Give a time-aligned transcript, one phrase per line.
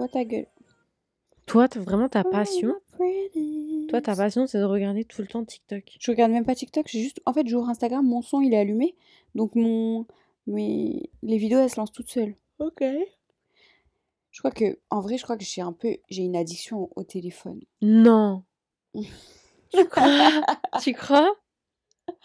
[0.00, 0.46] vois ta gueule.
[1.46, 2.74] Toi, t'as vraiment ta passion?
[3.88, 5.82] Toi, ta passion, c'est de regarder tout le temps TikTok.
[5.98, 7.20] Je regarde même pas TikTok, j'ai juste.
[7.26, 8.96] En fait, j'ouvre Instagram, mon son il est allumé.
[9.34, 10.06] Donc mon.
[10.46, 12.34] Mais les vidéos elles se lancent toutes seules.
[12.58, 12.82] Ok.
[14.30, 14.78] Je crois que.
[14.90, 15.96] En vrai, je crois que j'ai un peu.
[16.08, 17.60] J'ai une addiction au téléphone.
[17.82, 18.44] Non.
[18.94, 20.42] tu crois?
[20.82, 21.34] Tu crois?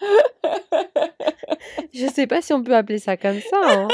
[1.92, 3.60] Je sais pas si on peut appeler ça comme ça.
[3.66, 3.88] hein.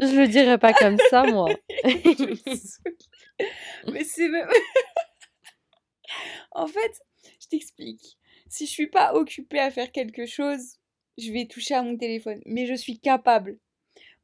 [0.00, 1.50] Je le dirais pas comme ça, moi.
[3.92, 4.48] Mais c'est même.
[6.52, 7.00] en fait,
[7.40, 8.18] je t'explique.
[8.48, 10.76] Si je suis pas occupée à faire quelque chose,
[11.18, 12.40] je vais toucher à mon téléphone.
[12.46, 13.58] Mais je suis capable.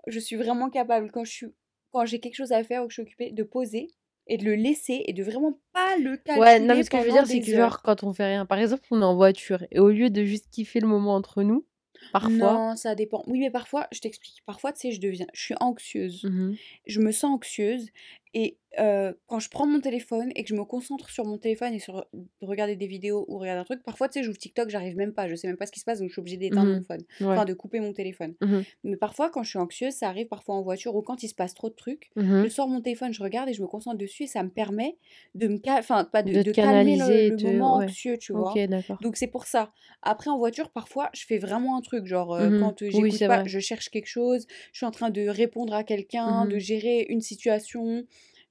[0.06, 1.46] Je suis vraiment capable quand je suis
[1.92, 3.88] quand j'ai quelque chose à faire ou que je suis occupée de poser
[4.26, 6.40] et de le laisser et de vraiment pas le calculer.
[6.40, 8.46] Ouais, non, mais ce que je veux dire, c'est que genre, quand on fait rien,
[8.46, 11.42] par exemple, on est en voiture, et au lieu de juste kiffer le moment entre
[11.42, 11.66] nous,
[12.12, 12.30] parfois.
[12.30, 13.22] Non, ça dépend.
[13.26, 14.42] Oui, mais parfois, je t'explique.
[14.46, 16.24] Parfois, tu sais, je deviens, je suis anxieuse.
[16.24, 16.56] Mhm.
[16.86, 17.88] Je me sens anxieuse
[18.34, 21.74] et euh, quand je prends mon téléphone et que je me concentre sur mon téléphone
[21.74, 24.70] et sur de regarder des vidéos ou regarder un truc, parfois, tu sais, j'ouvre TikTok,
[24.70, 26.36] j'arrive même pas, je sais même pas ce qui se passe, donc je suis obligée
[26.36, 27.26] d'éteindre mon phone, Ouais.
[27.26, 28.34] enfin de couper mon téléphone.
[28.40, 28.62] Mhm.
[28.84, 31.34] Mais parfois, quand je suis anxieuse, ça arrive parfois en voiture ou quand il se
[31.34, 32.44] passe trop de trucs, Mhm.
[32.44, 34.96] je sors mon téléphone, je regarde et je me concentre dessus et ça me permet
[35.34, 37.84] de me cal- enfin pas de, De calmer le, le moment ouais.
[37.86, 38.52] anxieux, tu vois.
[38.52, 38.98] Ok, d'accord.
[39.00, 39.72] Donc c'est pour ça.
[40.02, 43.18] Après en voiture, parfois, je fais vraiment un truc, genre euh, quand euh, Oui, j'écoute
[43.18, 43.48] c'est pas, vrai.
[43.48, 47.20] je cherche quelque chose, je suis en train de répondre à quelqu'un, de gérer une
[47.20, 48.04] situation.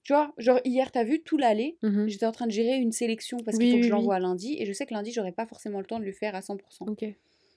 [0.09, 2.07] Tu vois, genre hier, t'as vu tout l'aller, Mhm.
[2.07, 3.91] j'étais en train de gérer une sélection parce qu'il Oui, faut que oui, je oui.
[3.91, 6.33] l'envoie lundi et je sais que lundi, j'aurai pas forcément le temps de le faire
[6.33, 6.87] à 100%.
[6.87, 7.05] Ok.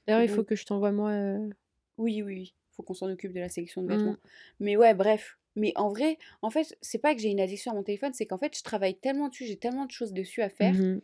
[0.06, 1.11] D'ailleurs, il faut que je t'envoie moi.
[1.12, 1.48] euh,
[1.97, 3.89] oui, oui, oui, faut qu'on s'en occupe de la sélection de Mhm.
[3.89, 4.19] vêtements.
[4.61, 5.39] Mais ouais, bref.
[5.56, 8.27] Mais en vrai, en fait, c'est pas que j'ai une addiction à mon téléphone, c'est
[8.27, 11.00] qu'en fait, je travaille tellement dessus, j'ai tellement de choses dessus à faire mhm.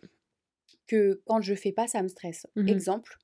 [0.87, 2.47] que quand je fais pas, ça me stresse.
[2.67, 3.19] Exemple,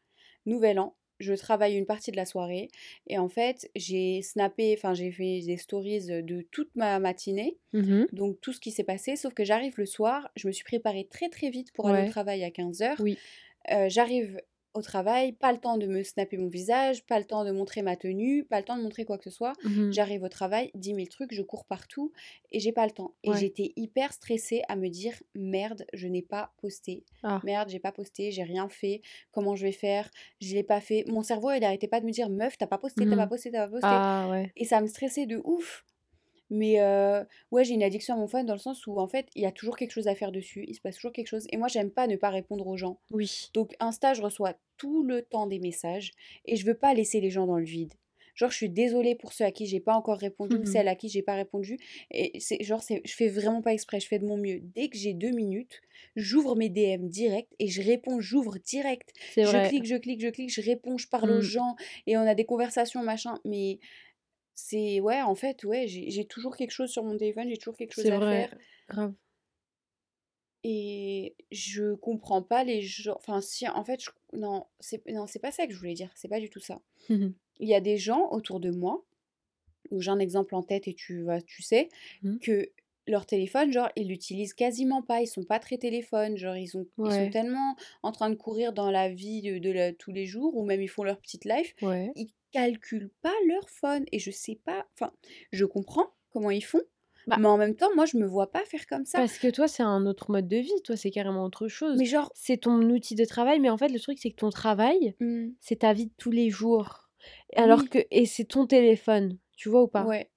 [0.46, 2.68] nouvel an, je travaille une partie de la soirée
[3.06, 8.06] et en fait, j'ai snappé, enfin, j'ai fait des stories de toute ma matinée, Mhm.
[8.12, 11.06] donc tout ce qui s'est passé, sauf que j'arrive le soir, je me suis préparée
[11.10, 13.00] très très vite pour aller au travail à 15h.
[13.00, 13.18] Oui.
[13.88, 14.40] j'arrive
[14.74, 17.82] au travail, pas le temps de me snapper mon visage, pas le temps de montrer
[17.82, 19.54] ma tenue, pas le temps de montrer quoi que ce soit.
[19.62, 19.90] Mhm.
[19.90, 22.12] J'arrive au travail, 10 000 trucs, je cours partout
[22.52, 23.14] et j'ai pas le temps.
[23.22, 23.34] Et Ouais.
[23.34, 27.04] j'étais hyper stressée à me dire merde, je n'ai pas posté.
[27.22, 27.42] Ah.
[27.42, 29.02] Merde, j'ai pas posté, j'ai rien fait.
[29.30, 30.10] Comment je vais faire?
[30.40, 31.04] Je l'ai pas fait.
[31.08, 33.28] Mon cerveau, il arrêtait pas de me dire meuf, t'as pas posté, t'as pas Mhm.
[33.28, 34.02] posté, t'as pas posté.
[34.02, 34.54] Ah ouais.
[34.56, 35.84] Et ça me stressait de ouf.
[36.50, 39.26] Mais euh, ouais, j'ai une addiction à mon phone dans le sens où en fait,
[39.34, 41.46] il y a toujours quelque chose à faire dessus, il se passe toujours quelque chose.
[41.50, 42.98] Et moi, j'aime pas ne pas répondre aux gens.
[43.10, 43.50] Oui.
[43.54, 46.12] Donc Insta, je reçois tout le temps des messages
[46.44, 47.94] et je veux pas laisser les gens dans le vide.
[48.34, 50.66] Genre, je suis désolée pour ceux à qui j'ai pas encore répondu ou Mhm.
[50.66, 51.78] celles à qui j'ai pas répondu.
[52.10, 54.58] Et c'est genre, je fais vraiment pas exprès, je fais de mon mieux.
[54.60, 55.80] Dès que j'ai deux minutes,
[56.16, 59.10] j'ouvre mes DM direct et je réponds, j'ouvre direct.
[59.36, 61.42] Je clique, je clique, je clique, je réponds, je parle aux Mm.
[61.42, 61.76] gens
[62.08, 63.38] et on a des conversations, machin.
[63.44, 63.78] Mais
[64.54, 67.94] c'est, ouais, en fait, ouais, j'ai, toujours quelque chose sur mon téléphone, j'ai toujours quelque
[67.94, 68.48] chose à vrai.
[68.48, 68.58] faire.
[68.88, 69.14] Grave.
[70.62, 73.14] Et je comprends pas les gens.
[73.16, 74.10] Enfin, si, en fait, je...
[74.32, 76.10] non, c'est non, c'est pas ça que je voulais dire.
[76.14, 76.80] C'est pas du tout ça.
[77.10, 79.04] Il y a des gens autour de moi,
[79.90, 81.88] où j'ai un exemple en tête et tu vas, tu sais,
[82.22, 82.38] Mhm.
[82.40, 82.70] que
[83.06, 85.20] leur téléphone, genre, ils l'utilisent quasiment pas.
[85.20, 86.38] Ils sont pas très téléphone.
[86.38, 89.70] Genre, ils, ont, ils sont tellement en train de courir dans la vie de, de
[89.70, 92.10] la- tous les jours, ou même ils font leur petite life, Ouais.
[92.16, 94.04] ils calculent pas leur phone.
[94.12, 94.86] Et je sais pas.
[94.94, 95.12] Enfin,
[95.52, 96.80] je comprends comment ils font.
[97.26, 97.36] Bah.
[97.38, 99.18] Mais en même temps, moi, je me vois pas faire comme ça.
[99.18, 100.82] Parce que toi, c'est un autre mode de vie.
[100.84, 101.96] Toi, c'est carrément autre chose.
[101.98, 102.30] Mais genre.
[102.34, 105.48] C'est ton outil de travail, mais en fait, le truc, c'est que ton travail, hmm,
[105.60, 107.08] c'est ta vie de tous les jours.
[107.56, 107.88] Alors Oui.
[107.88, 110.04] que, et c'est ton téléphone, tu vois ou pas?
[110.04, 110.30] Ouais.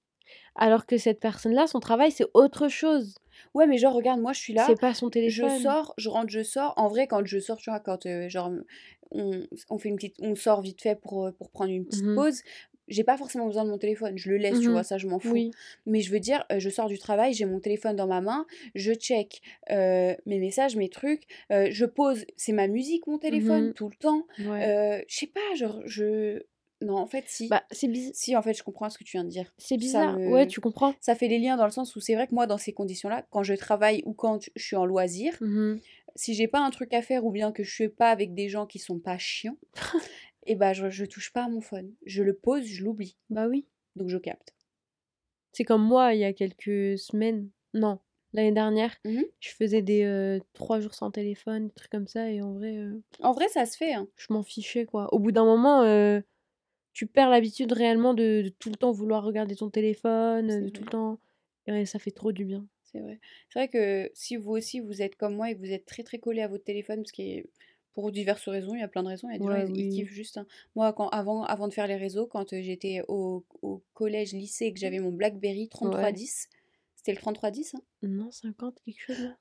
[0.56, 3.14] Alors que cette personne-là, son travail, c'est autre chose.
[3.54, 5.58] Ouais, mais genre, regarde, moi, je suis là, C'est pas son je téléphone.
[5.60, 6.72] sors, je rentre, je sors.
[6.76, 8.50] En vrai, quand je sors, tu vois, quand euh, genre,
[9.10, 12.04] on, on fait une petite, on sort vite fait pour, euh, pour prendre une petite
[12.04, 12.14] Mhm.
[12.14, 12.42] pause,
[12.88, 14.16] j'ai pas forcément besoin de mon téléphone.
[14.16, 14.72] Je le laisse, tu Mhm.
[14.72, 15.32] vois, ça, je m'en fous.
[15.32, 15.50] Oui.
[15.86, 18.46] Mais je veux dire, euh, je sors du travail, j'ai mon téléphone dans ma main,
[18.74, 23.66] je check euh, mes messages, mes trucs, euh, je pose, c'est ma musique, mon téléphone,
[23.66, 23.74] Mhm.
[23.74, 24.26] tout le temps.
[24.38, 24.66] Ouais.
[24.66, 26.42] Euh, je sais pas, genre, je.
[26.80, 27.48] Non, en fait, si.
[27.48, 29.52] Bah, c'est biz- Si, en fait, je comprends ce que tu viens de dire.
[29.58, 30.16] c'est bizarre.
[30.16, 32.34] me- Ouais, tu comprends Ça fait des liens dans le sens où c'est vrai que
[32.34, 35.80] moi, dans ces conditions-là, quand je travaille ou quand je suis en loisir, Mhm.
[36.14, 38.48] si j'ai pas un truc à faire ou bien que je suis pas avec des
[38.48, 39.56] gens qui sont pas chiants,
[40.46, 41.92] et ben je, je touche pas à mon phone.
[42.06, 43.16] Je le pose, je l'oublie.
[43.28, 43.66] Bah oui.
[43.96, 44.54] Donc je capte.
[45.52, 47.48] C'est comme moi, il y a quelques semaines.
[47.74, 47.98] Non,
[48.32, 49.24] l'année dernière, Mhm.
[49.40, 52.76] je faisais des euh, trois jours sans téléphone, des trucs comme ça, et en vrai,
[52.76, 53.94] euh, En vrai, ça se fait.
[53.94, 54.06] hein.
[54.16, 55.12] je m'en fichais, quoi.
[55.12, 56.20] Au bout d'un moment, euh,
[56.98, 60.90] tu perds l'habitude réellement de, de tout le temps vouloir regarder ton téléphone, tout le
[60.90, 61.18] temps.
[61.68, 62.66] Et ça fait trop du bien.
[62.82, 63.20] C'est vrai.
[63.50, 66.02] C'est vrai que si vous aussi vous êtes comme moi et que vous êtes très
[66.02, 67.46] très collé à votre téléphone, parce que
[67.92, 69.72] pour diverses raisons, il y a plein de raisons, il y a des Ouais, gens
[69.72, 69.90] ils, ils oui.
[69.90, 70.38] kiffent juste.
[70.38, 70.46] hein.
[70.74, 74.72] Moi, quand, avant, avant de faire les réseaux, quand j'étais au, au collège, lycée, et
[74.72, 76.48] que j'avais mon BlackBerry 3310,
[76.96, 79.36] C'était le 3310, hein Non, 50, quelque chose là.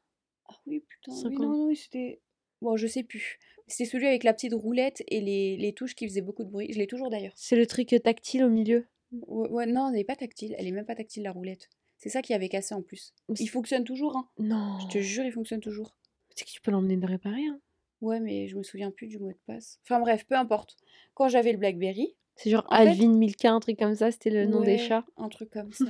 [0.49, 1.11] Ah oui, putain.
[1.11, 1.39] Oui, 50.
[1.39, 2.19] non, non, oui, c'était.
[2.61, 3.37] Bon, je sais plus.
[3.67, 6.71] C'était celui avec la petite roulette et les, les touches qui faisaient beaucoup de bruit.
[6.71, 7.33] Je l'ai toujours d'ailleurs.
[7.35, 8.85] C'est le truc euh, tactile au milieu.
[9.11, 10.55] Ouais, ouais, non, elle n'est pas tactile.
[10.57, 11.69] Elle est même pas tactile, la roulette.
[11.97, 13.13] C'est ça qui avait cassé en plus.
[13.39, 14.27] Il fonctionne toujours, hein.
[14.39, 14.79] Non.
[14.79, 15.95] Je te jure, il fonctionne toujours.
[16.29, 17.45] Tu sais que tu peux l'emmener de réparer.
[17.45, 17.59] Hein.
[18.01, 19.79] Ouais, mais je me souviens plus du mot de passe.
[19.83, 20.77] Enfin bref, peu importe.
[21.15, 24.29] Quand j'avais le Blackberry, C'est genre En fait- Alvin Milka, un truc comme ça, c'était
[24.29, 25.05] le nom des chats.
[25.17, 25.85] un truc comme ça.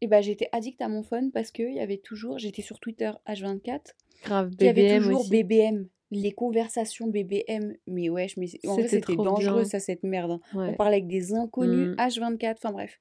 [0.00, 3.10] Et bah j'étais addict à mon phone parce qu'il y avait toujours, j'étais sur Twitter
[3.26, 3.80] H24,
[4.24, 5.30] Grave, il y avait BBM toujours aussi.
[5.30, 7.74] BBM, les conversations BBM.
[7.86, 8.46] Mais ouais, je me...
[8.68, 9.64] en vrai C'était dangereux bien.
[9.64, 10.32] ça cette merde.
[10.32, 10.40] hein.
[10.54, 11.94] On parlait avec des inconnus Mm.
[11.96, 12.98] H24, enfin bref.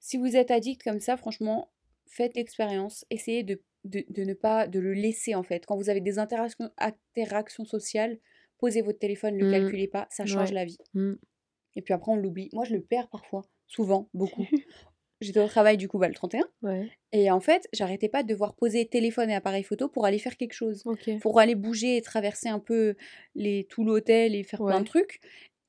[0.00, 1.70] Si vous êtes addict comme ça, franchement,
[2.06, 5.66] faites l'expérience, essayez de, de, de ne pas de le laisser en fait.
[5.66, 8.18] Quand vous avez des interactions, interactions sociales,
[8.58, 9.52] posez votre téléphone, ne le Mm.
[9.52, 10.54] calculez pas, ça change Ouais.
[10.54, 10.78] la vie.
[10.94, 11.14] Mm.
[11.76, 12.48] Et puis après on l'oublie.
[12.52, 14.46] Moi je le perds parfois, souvent, beaucoup.
[15.20, 18.28] J'étais au travail du coup bah, le 31 Ouais, et en fait j'arrêtais pas de
[18.28, 20.84] devoir poser téléphone et appareil photo pour aller faire quelque chose
[21.20, 22.94] pour aller bouger et traverser un peu
[23.34, 24.80] les, tout l'hôtel et faire plein Ouais.
[24.80, 25.20] de trucs.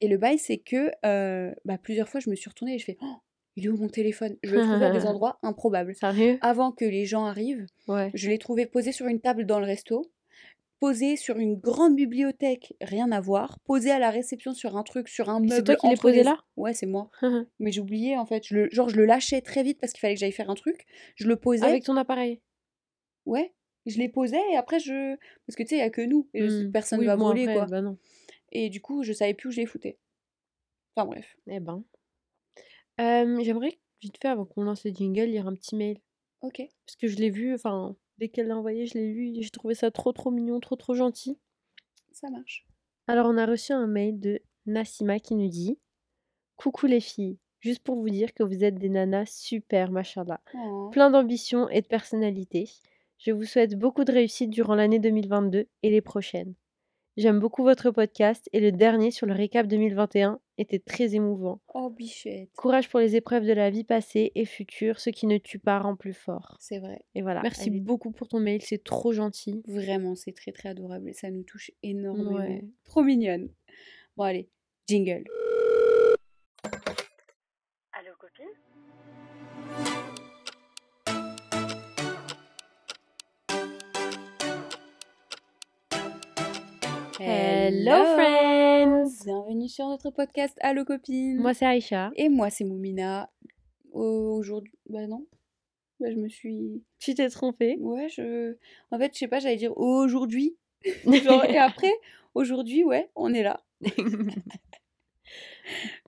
[0.02, 2.86] Et le bail, c'est que euh, bah, plusieurs fois, je me suis retournée et je
[2.86, 3.16] fais oh,
[3.58, 4.38] il est où mon téléphone?
[4.44, 5.94] Je le trouvais à des endroits improbables.
[5.96, 6.38] Sérieux?
[6.42, 8.12] Avant que les gens arrivent, Ouais.
[8.14, 10.10] je l'ai trouvé posé sur une table dans le resto,
[10.80, 15.08] posé sur une grande bibliothèque, rien à voir, posé à la réception sur un truc,
[15.10, 15.52] sur un meuble.
[15.52, 16.38] c'est toi qui entre posé les- là?
[16.58, 17.10] Ouais, c'est moi.
[17.60, 18.46] Mais j'oubliais en fait.
[18.48, 20.56] Je le, genre, je le lâchais très vite parce qu'il fallait que j'aille faire un
[20.56, 20.86] truc.
[21.16, 21.66] Je le posais.
[21.66, 22.42] Avec ton appareil?
[23.26, 23.54] Ouais,
[23.86, 25.16] je les posais et après je.
[25.46, 26.30] Parce que tu sais, il n'y a que nous.
[26.34, 26.72] Et je- Mm.
[26.72, 27.66] personne Oui, va bon, voler après, quoi.
[27.66, 27.98] Bah non.
[28.52, 29.98] Et du coup, je savais plus où je les foutais.
[30.96, 31.36] Enfin bref.
[31.48, 31.84] Eh ben.
[33.00, 36.00] Euh, J'aimerais, vite fait, avant qu'on lance le jingle, lire un petit mail.
[36.42, 36.62] Ok.
[36.86, 39.30] Parce que je l'ai vu, enfin, dès qu'elle l'a envoyé, je l'ai lu.
[39.30, 41.38] et J'ai trouvé ça trop, trop mignon, trop, trop gentil.
[42.12, 42.68] Ça marche.
[43.08, 45.80] Alors, on a reçu un mail de Nassima qui nous dit
[46.58, 50.42] Coucou les filles, juste pour vous dire que vous êtes des nanas super, machallah.
[50.54, 50.90] Oh.
[50.92, 52.70] Plein d'ambition et de personnalité.
[53.18, 56.54] Je vous souhaite beaucoup de réussite durant l'année 2022 et les prochaines.
[57.18, 61.62] J'aime beaucoup votre podcast et le dernier sur le récap 2021 était très émouvant.
[61.74, 62.50] Oh, bichette.
[62.58, 65.80] Courage pour les épreuves de la vie passée et future, ce qui ne tue pas
[65.80, 66.58] rend plus fort.
[66.60, 67.02] C'est vrai.
[67.16, 67.42] Et voilà.
[67.42, 69.62] Merci est- beaucoup pour ton mail, c'est trop gentil.
[69.68, 72.32] Vraiment, c'est très très adorable et ça nous touche énormément.
[72.36, 72.64] Ouais.
[72.86, 73.50] Trop mignonne.
[74.18, 74.50] Bon, allez,
[74.88, 75.24] jingle.
[77.94, 78.46] Allô copine?
[87.20, 88.59] Hello friends
[89.10, 91.38] Bienvenue sur notre podcast Allo copine.
[91.42, 92.12] Moi c'est Aïcha.
[92.16, 93.32] Et moi, c'est Moumina.
[93.92, 94.74] Au- Aujourd'hui.
[94.88, 95.26] Bah non.
[96.00, 96.84] Bah, je me suis.
[97.00, 97.78] Tu t'es trompée.
[97.80, 98.56] Ouais, je.
[98.92, 100.56] En fait, je sais pas, j'allais dire aujourd'hui.
[101.08, 101.92] Genre, et après,
[102.36, 103.64] aujourd'hui, ouais, on est là.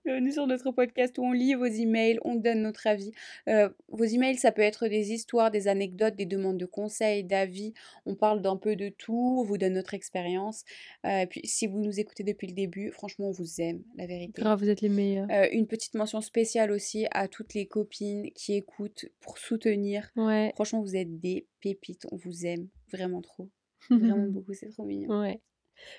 [0.04, 3.12] Bienvenue sur notre podcast où on lit vos emails, on donne notre avis.
[3.48, 7.72] Euh, vos emails, ça peut être des histoires, des anecdotes, des demandes de conseils, d'avis.
[8.04, 10.64] On parle d'un peu de tout, on vous donne notre expérience.
[11.06, 14.06] Euh, et puis, si vous nous écoutez depuis le début, franchement, on vous aime, la
[14.06, 14.42] vérité.
[14.42, 15.28] Grave, vous êtes les meilleurs.
[15.30, 20.10] Euh, une petite mention spéciale aussi à toutes les copines qui écoutent pour soutenir.
[20.16, 20.50] Ouais.
[20.56, 23.48] Franchement, vous êtes des pépites, on vous aime vraiment trop.
[23.90, 25.20] Vraiment beaucoup, c'est trop mignon.
[25.20, 25.40] ouais.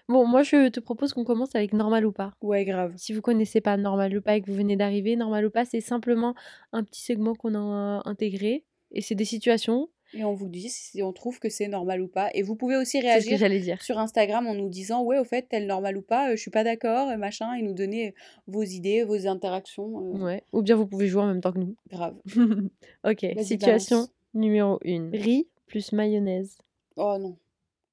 [0.07, 2.31] Bon, moi je te propose qu'on commence avec normal ou pas.
[2.41, 2.93] Ouais, grave.
[2.97, 5.65] Si vous connaissez pas Normal ou pas et que vous venez d'arriver, Normal ou pas,
[5.65, 6.35] c'est simplement
[6.71, 8.63] un petit segment qu'on a intégré.
[8.91, 9.89] Et c'est des situations.
[10.15, 12.29] Et on vous dit si on trouve que c'est normal ou pas.
[12.35, 13.81] Et vous pouvez aussi C'est ce que réagir dire.
[13.81, 16.51] sur Instagram en nous disant ouais au fait tel normal ou pas euh, je suis
[16.51, 18.11] pas d'accord euh, machin et nous donner euh,
[18.45, 20.43] vos idées vos interactions euh, Ouais.
[20.53, 21.75] Ou bien vous pouvez jouer en même temps que nous.
[21.89, 22.15] grave
[23.03, 23.25] ok.
[23.41, 24.13] Situation balance.
[24.35, 25.09] numéro 1.
[25.13, 26.59] Riz plus mayonnaise.
[26.95, 27.35] oh non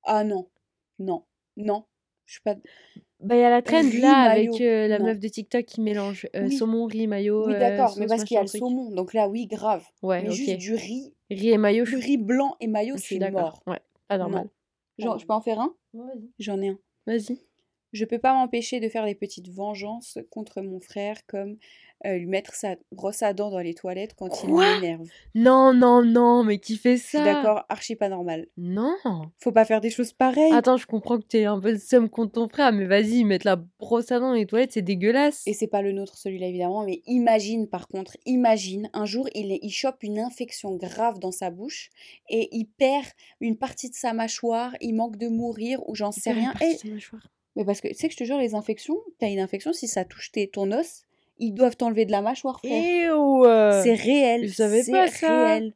[0.05, 0.47] ah non
[0.99, 1.23] non
[1.57, 1.85] non
[2.27, 2.55] je suis pas
[3.21, 4.53] Bah, il y a la trend Riz, là mayo.
[4.53, 5.07] avec euh, la Non.
[5.07, 6.57] meuf de TikTok qui mélange euh, Oui.
[6.57, 7.47] saumon, riz, mayo.
[7.47, 8.61] oui euh, d'accord mais parce qu'il y a le truc.
[8.61, 10.37] saumon donc là oui grave Ouais, mais ok.
[10.37, 12.67] juste du riz Riz et je du riz blanc et
[12.99, 14.49] suis c'est mort Ouais, pas normal.
[14.99, 15.75] Genre, je peux en faire un?
[15.95, 16.31] Vas-y.
[16.39, 17.39] j'en ai un Vas-y.
[17.93, 21.57] Je peux pas m'empêcher de faire des petites vengeances contre mon frère, comme
[22.07, 25.07] euh, lui mettre sa brosse à dents dans les toilettes quand il m'énerve.
[25.35, 27.25] Non, non, non, mais qui fait Je suis ça?
[27.25, 28.47] d'accord, archi pas normal.
[28.57, 28.97] Non.
[29.39, 30.53] Faut pas faire des choses pareilles.
[30.53, 33.57] Attends, je comprends que t'es un peu seum contre ton frère, mais vas-y, mettre la
[33.57, 35.43] brosse à dents dans les toilettes, c'est dégueulasse.
[35.47, 39.53] Et c'est pas le nôtre celui-là évidemment, mais imagine par contre, imagine, un jour il,
[39.53, 41.91] est- il chope une infection grave dans sa bouche
[42.29, 43.07] et il perd
[43.41, 46.53] une partie de sa mâchoire, il manque de mourir ou j'en sais rien.
[46.63, 46.77] Et...
[47.57, 49.89] Mais parce que tu sais que je te jure, les infections, t'as une infection, si
[49.89, 51.03] ça touche tes- ton os,
[51.41, 53.15] ils doivent t'enlever de la mâchoire, frère.
[53.17, 54.47] Euh, C'est réel.
[54.47, 55.47] je savais pas ça.
[55.47, 55.75] réel.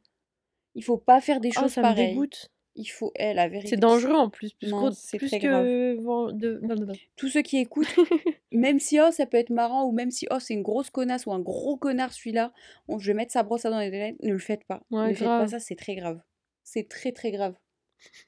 [0.75, 2.09] Il faut pas faire des oh, choses ça me pareilles.
[2.09, 2.51] dégoûte.
[2.77, 3.69] Il faut, eh, la vérité.
[3.69, 6.59] C'est dangereux en plus, plus, Non, c'est plus très que ven- de...
[6.61, 6.93] non, non, non.
[7.15, 7.87] Tous ceux qui écoutent,
[8.51, 11.25] même si oh ça peut être marrant ou même si oh c'est une grosse connasse
[11.25, 12.51] ou un gros connard celui-là,
[12.89, 14.81] on, je vais mettre sa brosse à dents dans les dents, ne le faites pas.
[14.91, 15.49] Ouais, ne faites pas grave.
[15.51, 16.19] ça, c'est très grave.
[16.63, 17.55] C'est très très grave.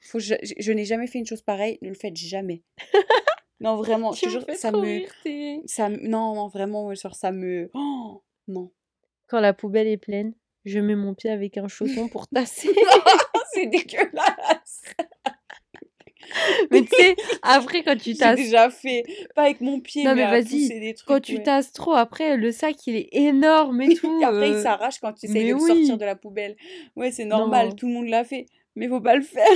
[0.00, 2.62] Faut, je je, je n'ai jamais fait une chose pareille, ne le faites jamais.
[3.60, 6.94] non vraiment, je te Tu fais ça trop me, rire, ça me- non non vraiment,
[6.94, 8.70] genre ça me, oh non,
[9.26, 10.34] Quand la poubelle est pleine,
[10.64, 12.70] je mets mon pied avec un chausson pour tasser.
[13.52, 14.82] c'est dégueulasse.
[16.70, 19.02] Mais tu sais, après quand tu J'ai tasses, déjà fait,
[19.34, 21.42] pas avec mon pied, Non, mais, vas-y, quand tu ouais.
[21.42, 24.20] tasses trop, après le sac il est énorme et tout.
[24.20, 25.96] Et après, il euh, s'arrache quand tu essayes de le sortir oui.
[25.96, 26.56] de la poubelle.
[26.96, 27.74] Ouais, c'est normal, Non.
[27.76, 28.44] tout le monde l'a fait.
[28.76, 29.48] Mais faut pas le faire.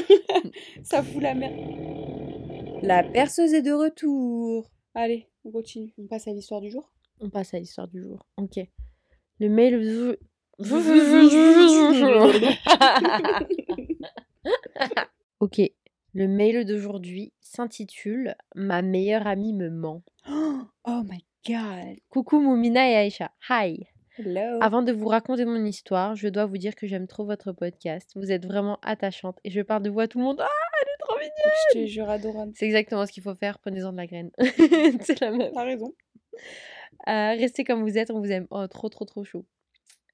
[0.82, 1.54] Ça fout la merde.
[2.83, 4.69] La perceuse est de retour.
[4.95, 5.95] Allez, on continue.
[5.99, 6.91] On passe à l'histoire du jour.
[7.21, 8.27] On passe à l'histoire du jour.
[8.37, 8.59] Ok.
[9.39, 10.17] Le mail du jour.
[15.41, 15.61] ok.
[16.15, 20.03] Le mail d'aujourd'hui s'intitule Ma meilleure amie me ment.
[20.85, 21.99] Oh my god.
[22.09, 23.31] Coucou Moumina et Aïcha.
[23.49, 23.87] Hi.
[24.19, 24.59] Hello.
[24.61, 28.11] Avant de vous raconter mon histoire, je dois vous dire que j'aime trop votre podcast.
[28.17, 30.41] Vous êtes vraiment attachante et je parle de vous à tout le monde.
[30.41, 30.49] Ah,
[31.04, 31.32] trop mignonne.
[31.75, 32.52] Je te jure, adorable.
[32.54, 33.59] C'est exactement ce qu'il faut faire.
[33.59, 34.30] Prenez-en de la graine.
[35.00, 35.52] C'est la même.
[35.52, 35.94] T'as raison.
[37.09, 38.47] Euh, restez comme vous êtes, on vous aime.
[38.50, 39.44] Oh, trop, trop, trop chaud.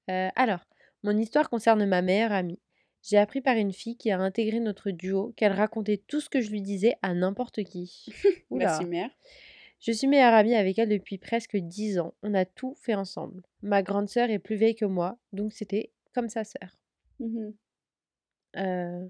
[0.09, 0.65] Euh, alors,
[1.03, 2.59] mon histoire concerne ma meilleure amie.
[3.01, 6.41] J'ai appris par une fille qui a intégré notre duo qu'elle racontait tout ce que
[6.41, 8.05] je lui disais à n'importe qui.
[8.49, 8.65] Oula.
[8.65, 9.09] Merci, mère.
[9.79, 12.13] Je suis meilleure amie avec elle depuis presque 10 ans.
[12.21, 13.43] On a tout fait ensemble.
[13.61, 16.77] Ma grande sœur est plus vieille que moi, donc c'était comme sa sœur.
[18.57, 19.07] Euh,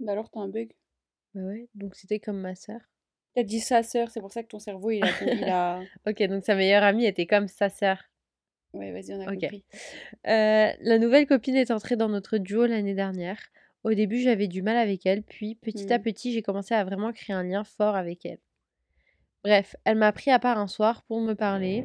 [0.00, 0.72] Bah alors, t'as un bug.
[1.34, 2.80] bah ouais, donc c'était comme ma sœur.
[3.34, 5.12] T'as dit sa sœur, c'est pour ça que ton cerveau, il a...
[5.22, 5.82] il a...
[6.06, 8.02] Ok, donc sa meilleure amie était comme sa sœur.
[8.74, 9.40] Ouais, vas-y, on a Ok.
[9.40, 9.64] compris.
[10.26, 13.38] Euh, la nouvelle copine est entrée dans notre duo l'année dernière.
[13.84, 16.02] Au début, j'avais du mal avec elle, puis petit à Mm.
[16.02, 18.38] petit, j'ai commencé à vraiment créer un lien fort avec elle.
[19.44, 21.84] Bref, elle m'a pris à part un soir pour me parler.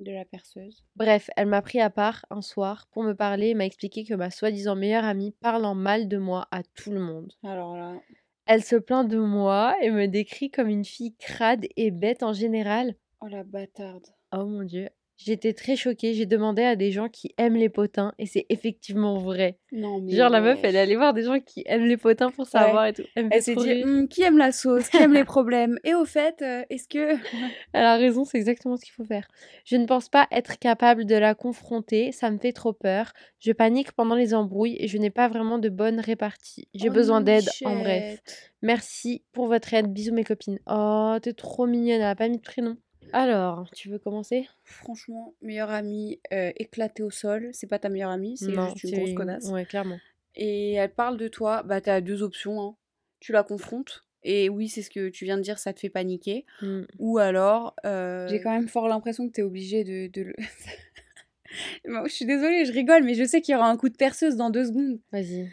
[0.00, 0.82] De la perceuse.
[0.96, 4.14] Bref, elle m'a pris à part un soir pour me parler et m'a expliqué que
[4.14, 7.34] ma soi-disant meilleure amie parle en mal de moi à tout le monde.
[7.44, 8.00] Alors là...
[8.46, 12.32] Elle se plaint de moi et me décrit comme une fille crade et bête en
[12.32, 12.96] général.
[13.20, 14.06] Oh la bâtarde.
[14.32, 14.88] Oh mon dieu.
[15.22, 19.18] J'étais très choquée, j'ai demandé à des gens qui aiment les potins et c'est effectivement
[19.18, 19.58] vrai.
[19.70, 20.12] Non, mais...
[20.12, 22.86] Genre la meuf, elle est allée voir des gens qui aiment les potins pour savoir
[22.86, 23.02] et tout.
[23.14, 23.82] Elle s'est dit.
[23.84, 25.78] Hum, qui aime la sauce, qui aime les problèmes?
[25.84, 27.16] Et au fait, euh, est-ce que...
[27.74, 29.28] Elle a raison, c'est exactement ce qu'il faut faire.
[29.66, 33.12] Je ne pense pas être capable de la confronter, ça me fait trop peur.
[33.40, 36.66] Je panique pendant les embrouilles et je n'ai pas vraiment de bonne répartie.
[36.72, 38.20] J'ai Oh besoin d'aide, en bref.
[38.62, 40.60] Merci pour votre aide, bisous mes copines.
[40.66, 42.76] Oh, t'es trop mignonne, elle a pas mis de prénom.
[43.12, 44.48] Alors, tu veux commencer?
[44.64, 47.50] Franchement, meilleure amie euh, éclatée au sol.
[47.52, 49.46] C'est pas ta meilleure amie, c'est juste une grosse connasse.
[49.50, 49.98] Ouais, clairement.
[50.36, 52.62] Et elle parle de toi, bah t'as deux options.
[52.62, 52.76] hein.
[53.18, 55.90] Tu la confrontes, et oui, c'est ce que tu viens de dire, ça te fait
[55.90, 56.46] paniquer.
[56.62, 56.82] Mm.
[56.98, 60.34] Ou alors, euh, j'ai quand même fort l'impression que t'es obligé de, de le...
[61.88, 63.96] Bon, je suis désolée, je rigole, mais je sais qu'il y aura un coup de
[63.96, 65.00] perceuse dans deux secondes.
[65.10, 65.50] Vas-y.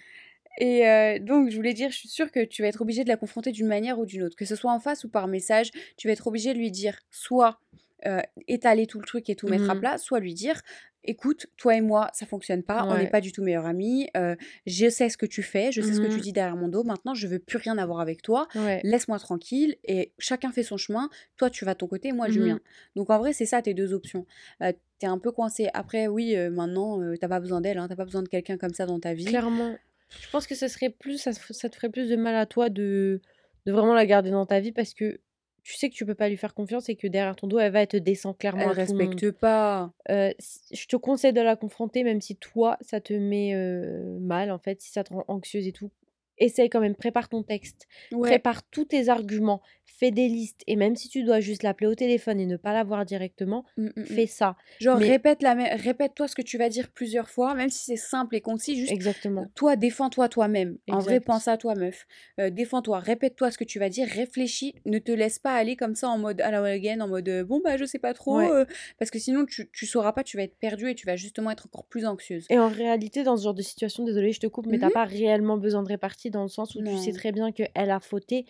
[0.57, 3.09] Et euh, donc, je voulais dire, je suis sûre que tu vas être obligé de
[3.09, 4.35] la confronter d'une manière ou d'une autre.
[4.35, 6.99] Que ce soit en face ou par message, tu vas être obligé de lui dire
[7.11, 7.59] soit
[8.05, 9.79] euh, étaler tout le truc et tout mettre à Mhm.
[9.81, 10.61] plat, soit lui dire
[11.03, 14.35] écoute, toi et moi, ça fonctionne pas, on n'est pas du tout meilleurs amis, euh,
[14.65, 16.21] je sais ce que tu fais, je sais ce que tu Mhm.
[16.21, 18.81] dis derrière mon dos, maintenant je veux plus rien avoir avec toi, Ouais.
[18.83, 22.39] laisse-moi tranquille et chacun fait son chemin, toi tu vas de ton côté, moi je
[22.41, 22.47] Mhm.
[22.47, 22.59] mien.
[22.97, 24.25] Donc en vrai, c'est ça tes deux options.
[24.61, 25.69] Euh, T'es un peu coincé.
[25.75, 28.73] Après, oui, euh, maintenant, t'as pas besoin d'elle, hein, t'as pas besoin de quelqu'un comme
[28.73, 29.25] ça dans ta vie.
[29.25, 29.77] Clairement.
[30.09, 33.21] Je pense que ça serait plus, ça, te ferait plus de mal à toi de,
[33.65, 35.19] de vraiment la garder dans ta vie parce que
[35.67, 37.73] tu sais que tu peux pas lui faire confiance et que derrière ton dos, elle
[37.73, 38.99] va te descendre clairement Elle à monde.
[38.99, 39.91] respecte pas.
[40.09, 40.31] Euh,
[40.71, 44.59] je te conseille de la confronter, même si toi, ça te met euh, mal, en
[44.59, 45.91] fait, si ça te rend anxieuse et tout.
[46.39, 48.29] Essaye quand même, prépare ton texte, Ouais.
[48.29, 51.95] prépare tous tes arguments, fais des listes, et même si tu dois juste l'appeler au
[51.95, 54.05] téléphone et ne pas la voir directement, Mm, mm, mm.
[54.05, 54.55] fais ça.
[54.79, 57.95] Genre, Mais- répète la répète-toi ce que tu vas dire plusieurs fois, même si c'est
[57.95, 59.47] simple et concis, juste Exactement.
[59.55, 60.77] toi, défends-toi toi-même.
[60.91, 62.05] En vrai, pense à toi, meuf.
[62.39, 65.95] Euh, défends-toi, répète-toi ce que tu vas dire, réfléchis, ne te laisse pas aller comme
[65.95, 68.37] ça en mode à la again, en mode euh, bon, bah, je sais pas trop,
[68.37, 68.51] Ouais.
[68.51, 68.65] euh,
[68.99, 71.49] parce que sinon, tu, tu sauras pas, tu vas être perdue et tu vas justement
[71.49, 72.45] être encore plus anxieuse.
[72.51, 74.93] Et en réalité, dans ce genre de situation, désolée, je te coupe, mais t'as Mhm.
[74.93, 75.87] pas réellement besoin de
[76.29, 78.45] dans le sens où tu sais très bien qu'elle a fauté,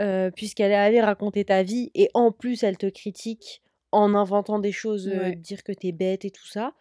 [0.00, 4.58] euh, puisqu'elle est allée raconter ta vie, et en plus, elle te critique en inventant
[4.58, 6.74] des choses, euh, dire que t'es bête et tout ça.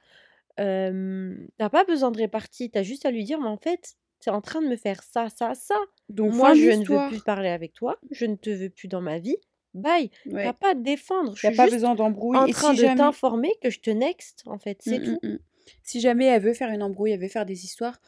[0.60, 4.32] Euh, t'as pas besoin de répartie, t'as juste à lui dire, mais en fait, t'es
[4.32, 5.76] en train de me faire ça, ça, ça.
[6.10, 9.02] Donc, Moi, je ne veux plus parler avec toi, je ne te veux plus dans
[9.02, 9.38] ma vie.
[9.74, 10.10] Bye.
[10.26, 10.44] Ouais.
[10.46, 11.36] T'as pas à te défendre.
[11.36, 12.38] Je suis pas juste besoin d'embrouille.
[12.38, 12.96] en et train si de jamais...
[12.98, 15.20] t'informer que je te next, en fait, c'est Mm, tout.
[15.24, 15.40] mm, mm.
[15.84, 18.00] Si jamais elle veut faire une embrouille, elle veut faire des histoires,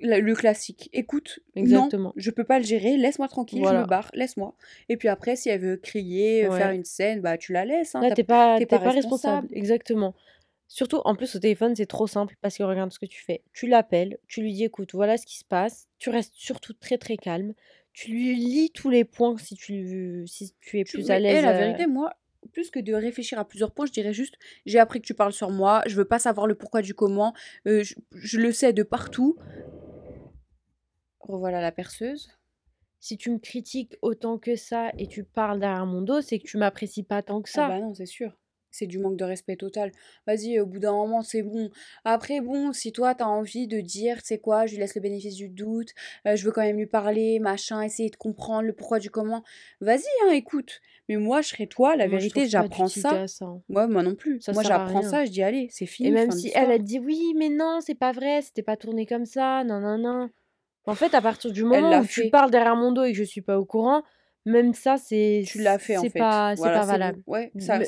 [0.00, 0.88] le classique.
[0.92, 2.08] Écoute, Exactement.
[2.08, 4.54] non, je peux pas le gérer, laisse-moi tranquille, je me barre, laisse-moi.
[4.88, 7.94] Et puis après, si elle veut crier, euh, faire une scène, bah tu la laisses.
[7.94, 9.48] Hein, Là, t'es pas, pas pas responsable.
[9.52, 10.14] Exactement.
[10.68, 13.42] Surtout, en plus, au téléphone, c'est trop simple parce que regarde ce que tu fais.
[13.52, 15.86] Tu l'appelles, tu lui dis, écoute, voilà ce qui se passe.
[15.98, 17.54] Tu restes surtout très, très calme.
[17.92, 21.44] Tu lui lis tous les points si tu, si tu es Tu- plus à l'aise.
[21.44, 22.12] la euh, vérité, moi,
[22.46, 24.34] plus que de réfléchir à plusieurs points, je dirais juste,
[24.66, 27.34] j'ai appris que tu parles sur moi, je veux pas savoir le pourquoi du comment,
[27.66, 29.36] euh, je, je le sais de partout.
[31.20, 32.30] Revoilà la perceuse.
[33.00, 36.46] Si tu me critiques autant que ça et tu parles derrière mon dos, c'est que
[36.46, 37.68] tu m'apprécies pas tant que Ah ça.
[37.68, 38.32] bah non, c'est sûr.
[38.70, 39.90] C'est du manque de respect total.
[40.26, 41.70] Vas-y, au bout d'un moment, c'est bon.
[42.04, 45.00] Après, bon, si toi, t'as envie de dire, tu sais quoi, je lui laisse le
[45.00, 45.90] bénéfice du doute,
[46.26, 49.42] euh, je veux quand même lui parler, machin, essayer de comprendre le pourquoi du comment,
[49.80, 50.80] vas-y, hein, écoute.
[51.08, 53.26] Mais moi, je serais toi, la Moi, vérité, j'apprends ça.
[53.28, 53.46] ça.
[53.68, 54.40] Moi, moi non plus.
[54.40, 56.08] Ça moi, j'apprends ça, je dis, allez, c'est fini.
[56.08, 58.76] Et même fin si elle, te dit oui, mais non, c'est pas vrai, c'était pas
[58.76, 60.30] tourné comme ça, non, non, non.
[60.84, 63.24] En fait, à partir du moment où tu parles derrière mon dos et que je
[63.24, 64.02] suis pas au courant,
[64.44, 66.18] même ça, c'est Tu l'as fait, en c'est fait.
[66.20, 66.86] pas, c'est pas bon.
[66.86, 67.22] valable.
[67.26, 67.86] Ouais, ça, Mais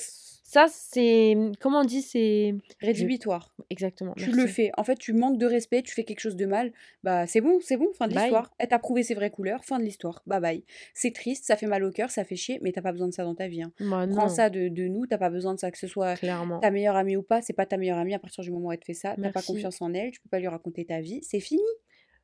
[0.50, 1.36] Ça, c'est.
[1.60, 2.54] Comment on dit C'est.
[2.80, 3.54] rédhibitoire.
[3.68, 4.14] Exactement.
[4.16, 4.70] Tu le fais.
[4.78, 6.72] En fait, tu manques de respect, tu fais quelque chose de mal.
[7.04, 8.50] Bah, c'est bon, c'est bon, fin de l'histoire.
[8.58, 10.22] Elle t'a prouvé ses vraies couleurs, fin de l'histoire.
[10.26, 10.64] Bye bye.
[10.94, 13.12] C'est triste, ça fait mal au cœur, ça fait chier, mais t'as pas besoin de
[13.12, 13.60] ça dans ta vie.
[13.62, 13.72] hein.
[13.78, 16.14] Bah, Prends non, ça de, de nous, t'as pas besoin de ça, que ce soit
[16.14, 16.60] clairement.
[16.60, 18.72] ta meilleure amie ou pas, c'est pas ta meilleure amie à partir du moment où
[18.72, 19.16] elle te fait ça.
[19.20, 21.60] T'as pas confiance en elle, tu peux pas lui raconter ta vie, c'est fini.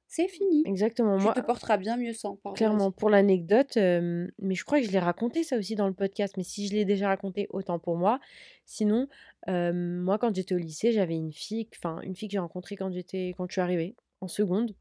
[0.06, 0.62] C'est fini.
[0.66, 1.16] Exactement.
[1.18, 2.36] Tu Moi, te porteras bien mieux sans.
[2.36, 5.88] Pardon, clairement, pour l'anecdote, euh, mais je crois que je l'ai raconté ça aussi dans
[5.88, 8.20] le podcast, mais si je l'ai déjà raconté, autant pour moi.
[8.64, 9.08] Sinon,
[9.48, 12.76] euh, moi, quand j'étais au lycée, j'avais une fille, enfin, une fille que j'ai rencontrée
[12.76, 14.74] quand j'étais, quand je suis arrivée, en seconde.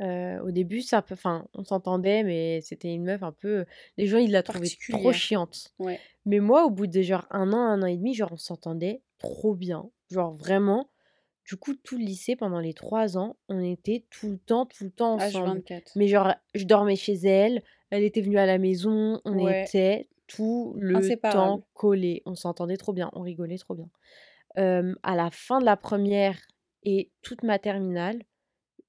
[0.00, 3.64] Euh, au début, ça, enfin, on s'entendait, mais c'était une meuf un peu.
[3.96, 5.72] Les gens, ils la trouvaient trop chiante.
[5.78, 6.00] Ouais.
[6.24, 9.02] Mais moi, au bout de genre un an, un an et demi, genre, on s'entendait
[9.18, 9.90] trop bien.
[10.10, 10.90] Genre, vraiment.
[11.52, 14.84] Du coup, tout le lycée, pendant les trois ans, on était tout le temps, tout
[14.84, 15.58] le temps ensemble.
[15.60, 15.92] H24.
[15.96, 19.64] Mais genre, je dormais chez elle, elle était venue à la maison, on Ouais.
[19.64, 20.98] était tout le
[21.30, 22.22] temps collés.
[22.24, 23.90] On s'entendait trop bien, on rigolait trop bien.
[24.56, 26.38] Euh, à la fin de la première
[26.84, 28.22] et toute ma terminale,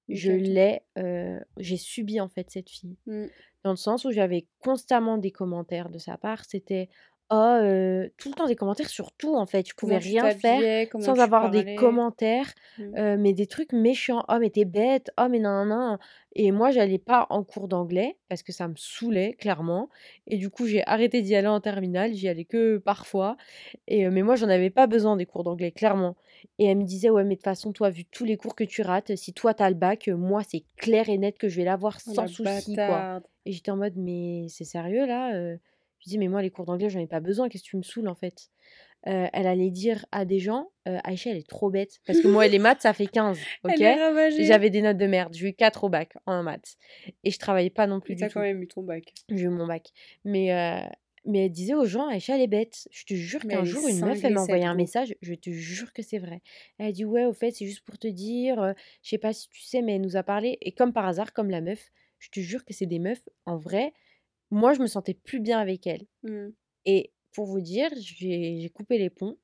[0.07, 2.95] je l'ai, euh, j'ai subi en fait cette fille.
[3.07, 3.25] Mm.
[3.65, 6.45] Dans le sens où j'avais constamment des commentaires de sa part.
[6.45, 6.87] C'était
[7.33, 9.67] oh, euh, tout le temps des commentaires sur tout en fait.
[9.67, 12.95] Je pouvais Comment tu rien faire sans avoir des commentaires, Mm.
[12.97, 14.23] euh, mais des trucs méchants.
[14.29, 15.11] Oh, mais t'es bête.
[15.19, 15.97] Oh, mais non, non.
[16.35, 19.89] Et moi, j'allais pas en cours d'anglais parce que ça me saoulait, clairement.
[20.25, 22.13] Et du coup, j'ai arrêté d'y aller en terminale.
[22.13, 23.37] J'y allais que parfois.
[23.87, 26.15] Et, euh, mais moi, j'en avais pas besoin des cours d'anglais, clairement.
[26.57, 28.63] Et elle me disait, ouais, mais de toute façon, toi, vu tous les cours que
[28.63, 31.65] tu rates, si toi, t'as le bac, moi, c'est clair et net que je vais
[31.65, 33.21] l'avoir Oh, sans la souci, quoi.
[33.45, 35.31] Et j'étais en mode, mais c'est sérieux là
[36.03, 37.83] Je dis, mais moi, les cours d'anglais, j'en ai pas besoin, qu'est-ce que tu me
[37.83, 38.49] saoules en fait?
[39.07, 41.99] Euh, Elle allait dire à des gens, euh, Aïcha, elle est trop bête.
[42.05, 43.71] Parce que moi, les maths, ça fait 15, ok?
[44.45, 46.75] J'avais des notes de merde, j'ai eu 4 au bac en maths.
[47.23, 48.35] Et je travaillais pas non plus t'as tout.
[48.35, 49.13] quand même eu ton bac.
[49.29, 49.89] J'ai eu mon bac.
[50.23, 50.81] Mais, euh,
[51.25, 52.87] mais elle disait aux gens, Aïcha, elle est bête.
[52.91, 55.91] Je te jure qu'un jour, une meuf, elle m'a envoyé un message, je te jure
[55.93, 56.41] que c'est vrai.
[56.77, 59.33] Elle a dit, ouais, au fait, c'est juste pour te dire, euh, je sais pas
[59.33, 60.57] si tu sais, mais elle nous a parlé.
[60.61, 63.57] Et comme par hasard, comme la meuf, je te jure que c'est des meufs, en
[63.57, 63.93] vrai,
[64.53, 66.05] moi, je me sentais plus bien avec elles.
[66.23, 66.53] Mm.
[66.85, 69.37] Et pour vous dire, j'ai coupé les ponts.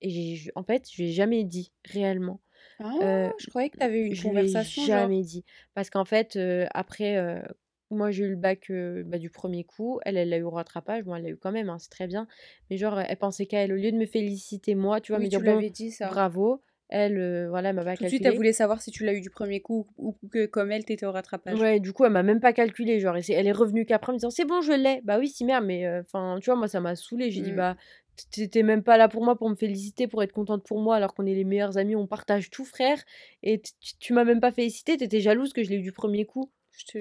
[0.00, 2.40] Et je- en fait, je lui ai jamais dit, réellement.
[2.78, 5.10] Ah, Euh, je croyais que t'avais eu une je conversation, genre.
[5.10, 5.44] jamais dit.
[5.74, 7.42] Parce qu'en fait, euh, après, euh,
[7.90, 8.70] moi, j'ai eu le bac
[9.06, 10.00] bah, du premier coup.
[10.04, 11.04] Elle, elle l'a eu au rattrapage.
[11.04, 12.26] Bon, elle l'a eu quand même, hein, c'est très bien.
[12.70, 15.28] Mais genre, elle pensait qu'elle, au lieu de me féliciter, moi, tu vois, Oui, me
[15.28, 16.08] tu dire, bon, dit ça.
[16.08, 18.36] bravo, elle, euh, voilà, elle m'a pas Tout de suite, elle calculé.
[18.36, 21.12] voulait savoir si tu l'as eu du premier coup ou que comme elle, t'étais au
[21.12, 21.58] rattrapage.
[21.58, 23.00] Ouais, du coup, elle m'a même pas calculé.
[23.00, 25.00] Genre, elle est revenue qu'après en me disant, c'est bon, je l'ai.
[25.02, 27.30] Bah oui, si merde, mais enfin, tu vois, moi, ça m'a saoulé.
[27.30, 27.56] J'ai dit, Mm.
[27.56, 27.76] bah,
[28.30, 31.14] t'étais même pas là pour moi, pour me féliciter, pour être contente pour moi, alors
[31.14, 33.02] qu'on est les meilleurs amis, on partage tout, frère.
[33.42, 33.60] Et
[33.98, 36.50] tu m'as même pas félicité, t'étais jalouse que je l'ai eu du premier coup.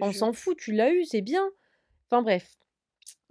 [0.02, 1.48] On s'en fout, tu l'as eu, c'est bien.
[2.10, 2.56] Enfin, bref.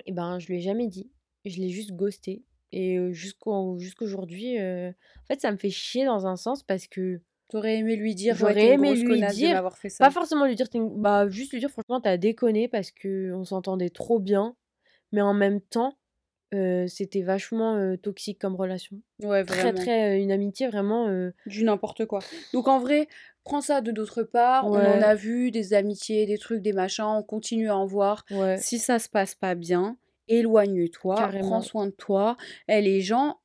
[0.06, 1.10] Et ben, je lui ai jamais dit.
[1.44, 2.42] Je l'ai juste ghosté.
[2.72, 6.86] Et euh, jusqu'au- jusqu'aujourd'hui, euh, en fait, ça me fait chier dans un sens parce
[6.86, 10.10] que T'aurais aimé lui dire, j'aurais aimé lui dire, fait pas ça.
[10.10, 13.90] forcément lui dire, une- bah, juste lui dire, franchement, t'as déconné parce que on s'entendait
[13.90, 14.56] trop bien,
[15.12, 15.98] mais en même temps,
[16.54, 18.96] euh, c'était vachement toxique comme relation.
[19.22, 19.78] Ouais, Très, vraiment.
[19.80, 21.08] très, euh, une amitié vraiment.
[21.46, 22.20] Du n'importe quoi.
[22.54, 23.06] Donc en vrai,
[23.44, 24.66] prends ça de d'autre part.
[24.66, 27.04] On en a vu des amitiés, des trucs, des machins.
[27.04, 28.24] On continue à en voir.
[28.30, 29.96] ouais, Si ça se passe pas bien,
[30.28, 32.36] éloigne-toi, prends soin de toi.
[32.68, 33.40] Et les gens,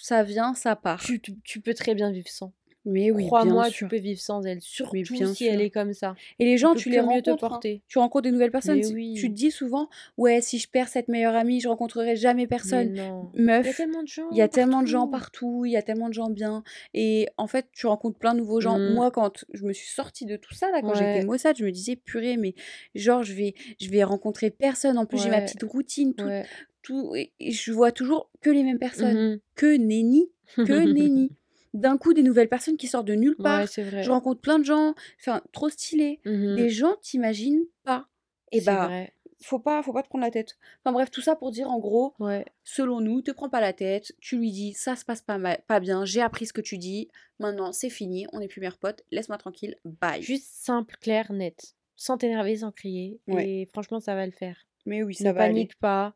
[0.00, 1.00] ça vient, ça part.
[1.02, 2.52] Tu, tu- tu peux très bien vivre sans.
[2.86, 6.14] Mais oui, Crois-moi, tu peux vivre sans elle, surtout bien si elle est comme ça.
[6.38, 7.44] Et les gens, tu les mieux te rencontres.
[7.44, 7.48] hein.
[7.48, 7.82] porter.
[7.88, 8.80] Tu rencontres des nouvelles personnes.
[8.82, 12.46] Tu te dis souvent, ouais, si je perds cette meilleure amie, je rencontrerai jamais Mais
[12.46, 12.92] personne.
[12.92, 13.30] non.
[13.34, 15.24] Il y Meuf, a tellement de gens il y a tellement de gens partout.
[15.60, 16.62] partout, il y a tellement de gens bien.
[16.92, 18.78] Et en fait, tu rencontres plein de nouveaux gens.
[18.78, 18.92] Mm.
[18.94, 20.94] Moi, quand je me suis sortie de tout ça, là, quand Ouais.
[21.14, 22.54] j'étais maussade, je me disais, purée, mais
[22.94, 24.98] genre, je vais, je vais rencontrer personne.
[24.98, 26.44] En plus, j'ai ma petite routine, tout, Ouais.
[26.82, 27.14] tout.
[27.14, 29.30] Et je vois toujours que les mêmes personnes.
[29.30, 29.38] Mhm.
[29.54, 31.30] Que nenni, que nenni.
[31.74, 33.66] D'un coup, des nouvelles personnes qui sortent de nulle part.
[33.76, 34.02] Ouais, vrai.
[34.02, 36.20] Je rencontre plein de gens, enfin, trop stylés.
[36.24, 36.56] Mhm.
[36.56, 38.08] Des gens, t'imagines pas.
[38.52, 39.12] Et C'est bah, vrai.
[39.42, 40.56] faut pas, faut pas te prendre la tête.
[40.84, 42.44] Enfin bref, tout ça pour dire en gros, Ouais.
[42.62, 45.58] selon nous, te prends pas la tête, tu lui dis ça se passe pas, ma-
[45.58, 47.08] pas bien, j'ai appris ce que tu dis,
[47.40, 50.22] maintenant c'est fini, on n'est plus meilleurs potes, laisse-moi tranquille, bye.
[50.22, 51.74] Juste simple, clair, net.
[51.96, 53.18] Sans t'énerver, sans crier.
[53.26, 53.48] Ouais.
[53.48, 54.56] Et franchement, ça va le faire.
[54.86, 55.54] Mais oui, ne ça va aller.
[55.54, 56.14] panique pas.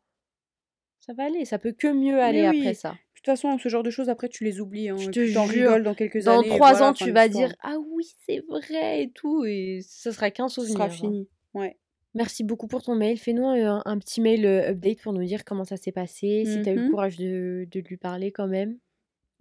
[1.01, 1.43] Ça va aller.
[1.45, 2.59] Ça peut que mieux aller oui.
[2.61, 2.95] après ça.
[3.19, 4.87] De toute façon, ce genre de choses, après, tu les oublies.
[4.87, 6.47] Hein, Je te jure, rigoles dans quelques Dans années.
[6.47, 9.43] et trois voilà, ans, tu vas dire Ah oui, c'est vrai et tout.
[9.45, 10.73] Et ce sera qu'un Ce souvenir.
[10.77, 10.89] sera hein.
[10.89, 11.29] fini.
[11.53, 11.77] Ouais.
[12.13, 13.17] Merci beaucoup pour ton mail.
[13.19, 16.61] Fais-nous un, un petit mail euh, update pour nous dire comment ça s'est passé, si
[16.61, 16.89] tu as eu le Mhm.
[16.91, 18.77] courage de, de lui parler quand même.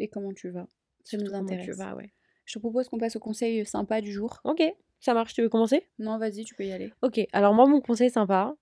[0.01, 0.67] Et comment tu vas
[1.05, 1.77] Ça nous tu intéresse.
[1.77, 2.13] vas, ouais.
[2.47, 4.41] Je te propose qu'on passe au conseil sympa du jour.
[4.43, 4.61] Ok,
[4.99, 5.35] ça marche.
[5.35, 5.85] Tu veux commencer?
[6.01, 6.93] Non, vas-y, tu peux y aller.
[7.03, 8.57] Ok, alors moi, mon conseil sympa,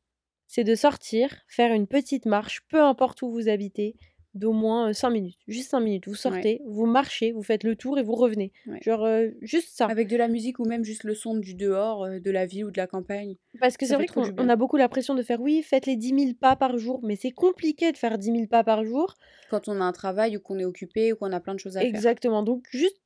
[0.46, 3.96] c'est de sortir, faire une petite marche, peu importe où vous habitez,
[4.36, 5.38] d'au moins 5 minutes.
[5.48, 6.08] Juste 5 minutes.
[6.08, 8.52] Vous sortez, vous marchez, vous faites le tour et vous revenez.
[8.66, 8.78] Ouais.
[8.82, 9.86] Genre, euh, juste ça.
[9.86, 12.66] Avec de la musique ou même juste le son du dehors, euh, de la ville
[12.66, 13.36] ou de la campagne.
[13.60, 16.08] Parce que c'est vrai qu'on a beaucoup la pression de faire, oui, faites les 10
[16.08, 19.14] 000 pas par jour, mais c'est compliqué de faire 10 000 pas par jour.
[19.50, 21.76] Quand on a un travail ou qu'on est occupé ou qu'on a plein de choses
[21.76, 21.88] à faire.
[21.88, 22.42] Exactement.
[22.42, 22.98] Donc, juste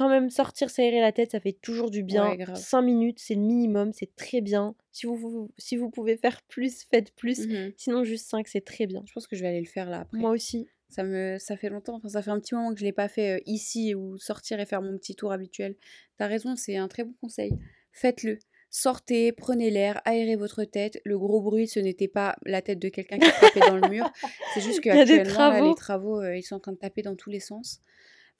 [0.00, 2.30] quand même sortir, s'aérer la tête, ça fait toujours du bien.
[2.30, 2.56] Ouais, grave.
[2.56, 4.74] 5 minutes, c'est le minimum, c'est très bien.
[4.92, 7.46] Si vous, vous- si vous pouvez faire plus, faites plus.
[7.46, 7.72] Mhm.
[7.76, 9.02] Sinon, juste 5, c'est très bien.
[9.06, 10.16] Je pense que je vais aller le faire là après.
[10.16, 10.68] Moi aussi.
[10.88, 13.06] Ça me ça fait longtemps, enfin ça fait un petit moment que je l'ai pas
[13.08, 15.76] fait euh, ici ou sortir et faire mon petit tour habituel.
[16.16, 17.52] T'as raison, c'est un très bon conseil.
[17.92, 18.38] Faites-le.
[18.70, 21.00] Sortez, prenez l'air, aérez votre tête.
[21.04, 24.10] Le gros bruit, ce n'était pas la tête de quelqu'un qui frappait dans le mur.
[24.54, 27.40] C'est juste qu'actuellement, les travaux, euh, ils sont en train de taper dans tous les
[27.40, 27.80] sens.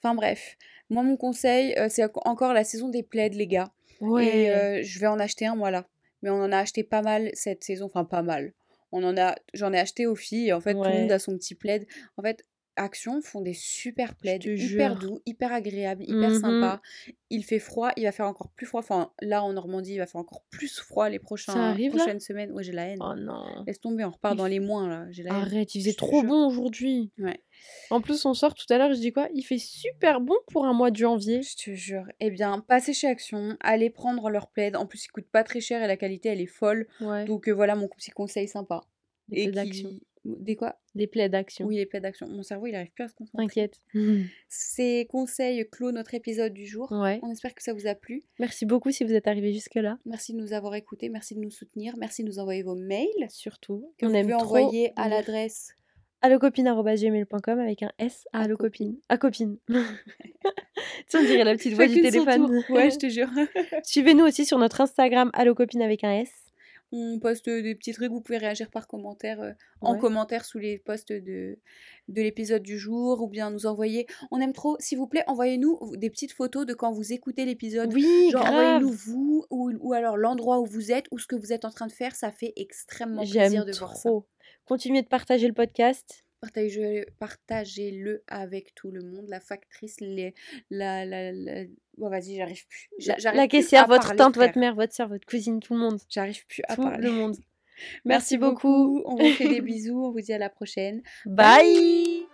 [0.03, 0.57] Enfin bref,
[0.89, 3.71] moi mon conseil, euh, c'est enco- encore la saison des plaids, les gars.
[3.99, 4.25] Ouais.
[4.45, 5.87] Et euh, je vais en acheter un, moi là.
[6.23, 8.53] Mais on en a acheté pas mal cette saison, enfin pas mal.
[8.91, 10.49] On en a, j'en ai acheté aux filles.
[10.49, 11.85] Et en fait, tout le monde a son petit plaid.
[12.17, 12.45] En fait,
[12.77, 14.39] Action font des super plaids,
[14.73, 16.81] hyper doux, hyper agréables, hyper sympas.
[17.29, 18.79] Il fait froid, il va faire encore plus froid.
[18.79, 22.03] Enfin, là en Normandie, il va faire encore plus froid les prochains, arrive, là?
[22.03, 22.51] prochaines semaines.
[22.53, 22.99] Ouais, j'ai la haine.
[23.01, 23.63] Oh non.
[23.67, 25.05] Laisse tomber, on repart Il dans f- les moins là.
[25.05, 25.27] La haine.
[25.31, 27.11] Arrête, il faisait trop bon aujourd'hui.
[27.19, 27.39] Ouais.
[27.89, 29.27] En plus, on sort tout à l'heure, je dis quoi?
[29.33, 31.41] Il fait super bon pour un mois de janvier.
[31.41, 32.05] Je te jure.
[32.19, 34.75] Eh bien, passez chez Action, allez prendre leur plaid.
[34.75, 36.87] En plus, ils coûtent pas très cher et la qualité, elle est folle.
[37.01, 37.25] Ouais.
[37.25, 38.81] Donc euh, voilà mon petit conseil sympa.
[39.27, 39.89] Des Et plaids d'action.
[39.89, 40.03] qui...
[40.23, 40.79] Des quoi?
[40.93, 41.65] Des plaids d'action.
[41.65, 42.27] Oui, les plaids d'action.
[42.27, 43.43] Mon cerveau, il arrive plus à se concentrer.
[43.47, 43.79] T'inquiète.
[44.49, 46.91] Ces conseils clôt notre épisode du jour.
[46.91, 47.19] Ouais.
[47.23, 48.23] On espère que ça vous a plu.
[48.39, 49.97] Merci beaucoup si vous êtes arrivé jusque-là.
[50.05, 53.07] Merci de nous avoir écoutés, merci de nous soutenir, merci de nous envoyer vos mails
[53.29, 53.91] Surtout.
[53.97, 55.75] que on vous aime pouvez trop envoyer à l'adresse.
[56.21, 58.97] allocopine.gmail.com avec un S à allocopine.
[59.09, 59.57] À copine.
[59.67, 59.75] tu
[61.07, 62.63] sais, on dirait la petite voix du téléphone.
[62.69, 63.29] Ouais, je te jure.
[63.83, 66.31] Suivez-nous aussi sur notre Instagram allocopine avec un S.
[66.93, 70.77] On poste des petits trucs, vous pouvez réagir par commentaire, euh, en commentaire sous les
[70.77, 71.57] posts de,
[72.09, 74.07] de l'épisode du jour, ou bien nous envoyer.
[74.29, 77.93] On aime trop, s'il vous plaît, envoyez-nous des petites photos de quand vous écoutez l'épisode.
[77.93, 81.53] Oui, Genre, envoyez-nous vous, ou, ou alors l'endroit où vous êtes, ou ce que vous
[81.53, 84.09] êtes en train de faire, ça fait extrêmement plaisir de voir ça.
[84.65, 86.25] Continuez de partager le podcast.
[86.41, 90.33] Partagez- Partagez-le avec tout le monde, la factrice, les,
[90.69, 91.65] la, la, la-
[91.99, 92.89] Oh, vas-y, j'arrive plus.
[93.05, 95.73] La, j'arrive la plus caissière, votre parler, tante, votre mère, votre soeur, votre cousine, tout
[95.75, 95.99] le monde.
[96.09, 97.07] J'arrive plus à Tout parler.
[97.07, 97.35] le monde.
[98.05, 99.01] Merci Merci beaucoup.
[99.03, 99.03] beaucoup.
[99.05, 100.03] On vous fait des bisous.
[100.05, 101.03] On vous dit à la prochaine.
[101.25, 102.25] Bye.